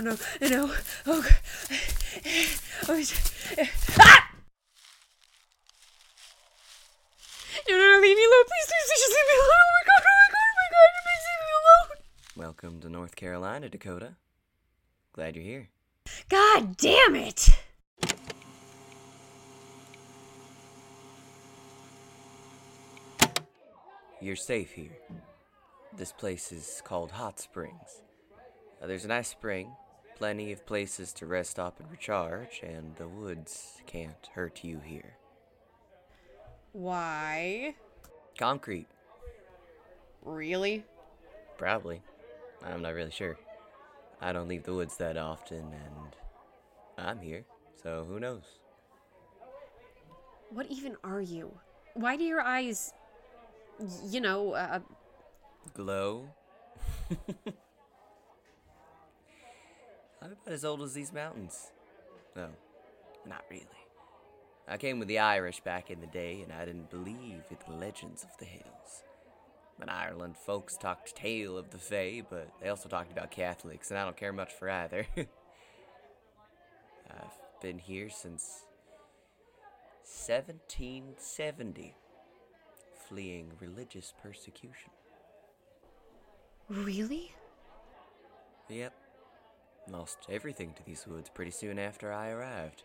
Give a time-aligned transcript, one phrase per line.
[0.00, 0.70] no, no, no.
[1.06, 1.36] Oh, God.
[2.88, 3.02] oh.
[4.00, 4.30] Ah!
[7.68, 8.44] No, no, no, leave me alone.
[8.46, 9.50] Please, please, just leave me alone.
[9.54, 12.46] Oh my God, oh my God, oh my God, please leave me alone.
[12.46, 14.16] Welcome to North Carolina, Dakota.
[15.12, 15.68] Glad you're here.
[16.28, 17.48] God damn it.
[24.20, 24.98] You're safe here.
[25.96, 28.00] This place is called Hot Springs.
[28.82, 29.70] Uh, there's a nice spring,
[30.16, 35.16] plenty of places to rest up and recharge, and the woods can't hurt you here.
[36.72, 37.74] Why?
[38.38, 38.86] Concrete,
[40.22, 40.84] Really?
[41.58, 42.02] probably.
[42.64, 43.36] I'm not really sure.
[44.20, 46.16] I don't leave the woods that often, and
[46.98, 47.44] I'm here,
[47.82, 48.42] so who knows?
[50.50, 51.52] What even are you?
[51.94, 52.92] Why do your eyes,
[54.08, 54.80] you know, uh,
[55.74, 56.28] Glow?
[60.24, 61.70] I'm about as old as these mountains.
[62.34, 62.48] No,
[63.26, 63.66] not really.
[64.66, 67.74] I came with the Irish back in the day, and I didn't believe in the
[67.76, 69.04] legends of the hills.
[69.82, 73.98] In Ireland, folks talked tale of the Fae, but they also talked about Catholics, and
[73.98, 75.06] I don't care much for either.
[77.10, 78.64] I've been here since
[80.04, 81.94] 1770,
[83.08, 84.90] fleeing religious persecution.
[86.70, 87.34] really?
[88.70, 88.94] Yep.
[89.90, 92.84] Lost everything to these woods pretty soon after I arrived.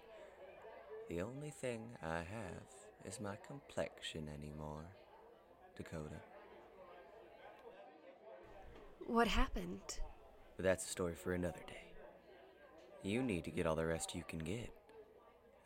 [1.07, 2.67] The only thing I have
[3.05, 4.85] is my complexion anymore,
[5.77, 6.21] Dakota.
[9.07, 9.99] What happened?
[10.57, 11.93] But that's a story for another day.
[13.01, 14.69] You need to get all the rest you can get.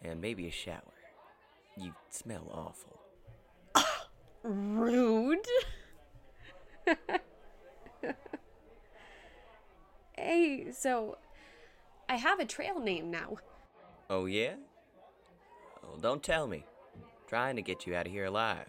[0.04, 0.82] And maybe a shower.
[1.76, 3.00] You smell awful.
[4.44, 5.48] Rude.
[10.24, 11.18] hey, so
[12.08, 13.38] I have a trail name now.
[14.10, 14.54] Oh, yeah?
[15.82, 16.66] Well, don't tell me.
[17.28, 18.68] trying to get you out of here alive.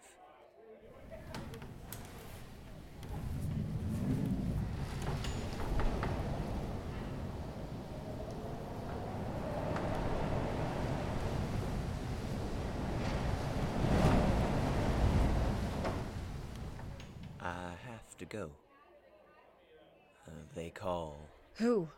[17.40, 18.50] I have to go.
[20.26, 21.18] Uh, they call
[21.56, 21.88] Who?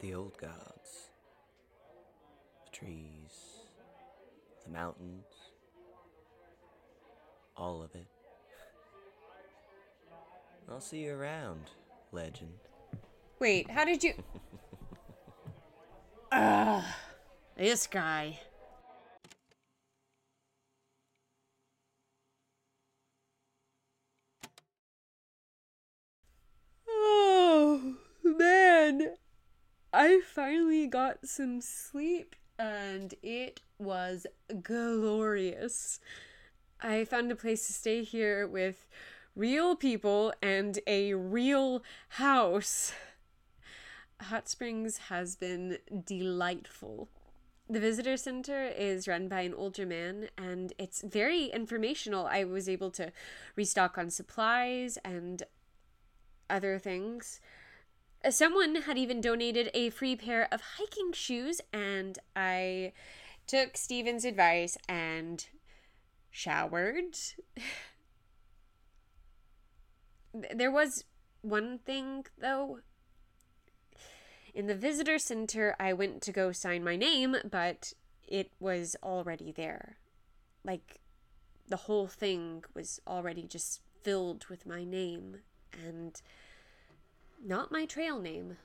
[0.00, 1.10] the old gods.
[2.64, 3.62] The trees,
[4.64, 5.24] the mountains,
[7.56, 8.06] all of it.
[10.70, 11.70] I'll see you around,
[12.12, 12.52] legend.
[13.40, 14.12] Wait, how did you.
[16.32, 16.84] Ugh.
[17.56, 18.38] This guy.
[26.86, 29.14] Oh, man.
[29.92, 34.26] I finally got some sleep and it was
[34.62, 35.98] glorious.
[36.80, 38.86] I found a place to stay here with
[39.34, 42.92] real people and a real house.
[44.20, 47.08] Hot Springs has been delightful.
[47.70, 52.26] The visitor center is run by an older man and it's very informational.
[52.26, 53.10] I was able to
[53.56, 55.42] restock on supplies and
[56.50, 57.40] other things.
[58.24, 62.92] Uh, Someone had even donated a free pair of hiking shoes, and I
[63.46, 65.46] took Stephen's advice and
[66.30, 67.16] showered.
[70.54, 71.04] There was
[71.42, 72.80] one thing, though.
[74.54, 77.92] In the visitor center, I went to go sign my name, but
[78.26, 79.98] it was already there.
[80.64, 81.00] Like,
[81.68, 85.38] the whole thing was already just filled with my name,
[85.72, 86.20] and
[87.48, 88.58] not my trail name.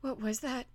[0.00, 0.66] What was that?